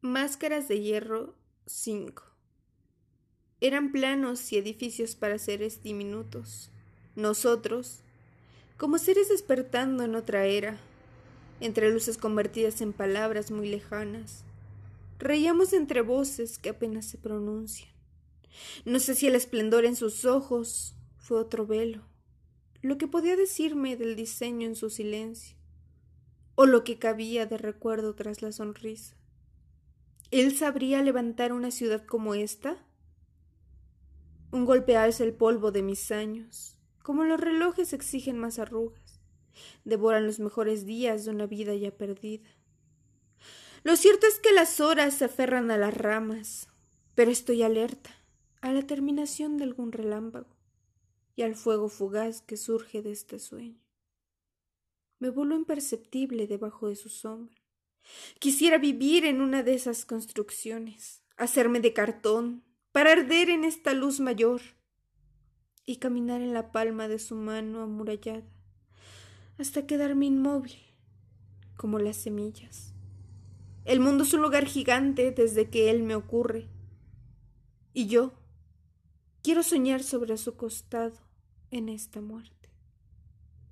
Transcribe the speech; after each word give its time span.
Máscaras 0.00 0.68
de 0.68 0.80
hierro 0.80 1.34
5. 1.66 2.22
Eran 3.60 3.90
planos 3.90 4.52
y 4.52 4.56
edificios 4.56 5.16
para 5.16 5.40
seres 5.40 5.82
diminutos. 5.82 6.70
Nosotros, 7.16 7.98
como 8.76 8.98
seres 8.98 9.28
despertando 9.28 10.04
en 10.04 10.14
otra 10.14 10.46
era, 10.46 10.78
entre 11.58 11.90
luces 11.90 12.16
convertidas 12.16 12.80
en 12.80 12.92
palabras 12.92 13.50
muy 13.50 13.68
lejanas, 13.68 14.44
reíamos 15.18 15.72
entre 15.72 16.00
voces 16.00 16.60
que 16.60 16.68
apenas 16.68 17.04
se 17.06 17.18
pronuncian. 17.18 17.90
No 18.84 19.00
sé 19.00 19.16
si 19.16 19.26
el 19.26 19.34
esplendor 19.34 19.84
en 19.84 19.96
sus 19.96 20.24
ojos 20.24 20.94
fue 21.16 21.40
otro 21.40 21.66
velo, 21.66 22.04
lo 22.82 22.98
que 22.98 23.08
podía 23.08 23.34
decirme 23.34 23.96
del 23.96 24.14
diseño 24.14 24.68
en 24.68 24.76
su 24.76 24.90
silencio, 24.90 25.56
o 26.54 26.66
lo 26.66 26.84
que 26.84 27.00
cabía 27.00 27.46
de 27.46 27.58
recuerdo 27.58 28.14
tras 28.14 28.42
la 28.42 28.52
sonrisa. 28.52 29.18
¿Él 30.30 30.54
sabría 30.54 31.02
levantar 31.02 31.54
una 31.54 31.70
ciudad 31.70 32.04
como 32.04 32.34
esta? 32.34 32.76
Un 34.52 34.66
golpe 34.66 34.94
alza 34.94 35.24
el 35.24 35.32
polvo 35.32 35.72
de 35.72 35.82
mis 35.82 36.12
años, 36.12 36.76
como 37.02 37.24
los 37.24 37.40
relojes 37.40 37.94
exigen 37.94 38.36
más 38.36 38.58
arrugas, 38.58 39.22
devoran 39.86 40.26
los 40.26 40.38
mejores 40.38 40.84
días 40.84 41.24
de 41.24 41.30
una 41.30 41.46
vida 41.46 41.74
ya 41.74 41.96
perdida. 41.96 42.46
Lo 43.84 43.96
cierto 43.96 44.26
es 44.26 44.38
que 44.38 44.52
las 44.52 44.80
horas 44.80 45.14
se 45.14 45.24
aferran 45.24 45.70
a 45.70 45.78
las 45.78 45.96
ramas, 45.96 46.68
pero 47.14 47.30
estoy 47.30 47.62
alerta 47.62 48.10
a 48.60 48.70
la 48.70 48.82
terminación 48.82 49.56
de 49.56 49.64
algún 49.64 49.92
relámpago 49.92 50.58
y 51.36 51.42
al 51.42 51.54
fuego 51.54 51.88
fugaz 51.88 52.42
que 52.42 52.58
surge 52.58 53.00
de 53.00 53.12
este 53.12 53.38
sueño. 53.38 53.80
Me 55.20 55.30
vuelo 55.30 55.56
imperceptible 55.56 56.46
debajo 56.46 56.88
de 56.88 56.96
su 56.96 57.08
sombra 57.08 57.67
Quisiera 58.38 58.78
vivir 58.78 59.24
en 59.24 59.40
una 59.40 59.62
de 59.62 59.74
esas 59.74 60.04
construcciones, 60.04 61.22
hacerme 61.36 61.80
de 61.80 61.92
cartón, 61.92 62.64
para 62.92 63.12
arder 63.12 63.50
en 63.50 63.64
esta 63.64 63.92
luz 63.92 64.20
mayor 64.20 64.60
y 65.84 65.96
caminar 65.96 66.40
en 66.40 66.52
la 66.52 66.72
palma 66.72 67.08
de 67.08 67.18
su 67.18 67.34
mano 67.34 67.82
amurallada, 67.82 68.46
hasta 69.58 69.86
quedarme 69.86 70.26
inmóvil, 70.26 70.78
como 71.76 71.98
las 71.98 72.16
semillas. 72.16 72.92
El 73.84 74.00
mundo 74.00 74.24
es 74.24 74.32
un 74.34 74.42
lugar 74.42 74.66
gigante 74.66 75.30
desde 75.30 75.70
que 75.70 75.90
él 75.90 76.02
me 76.02 76.14
ocurre, 76.14 76.68
y 77.94 78.06
yo 78.06 78.34
quiero 79.42 79.62
soñar 79.62 80.02
sobre 80.02 80.36
su 80.36 80.56
costado 80.56 81.18
en 81.70 81.88
esta 81.88 82.20
muerte. 82.20 82.70